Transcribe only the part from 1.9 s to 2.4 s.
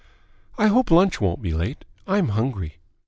I'm